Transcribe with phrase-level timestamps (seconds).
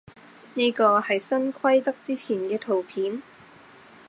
[0.55, 3.21] 呢個係新規則之前嘅圖片